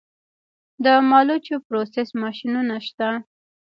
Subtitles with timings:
[0.83, 3.09] د مالوچو پروسس ماشینونه شته